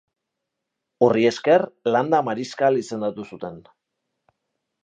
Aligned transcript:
Horri 1.07 1.27
esker, 1.31 1.65
landa 1.97 2.23
mariskal 2.31 2.83
izendatu 2.83 3.29
zuten. 3.33 3.61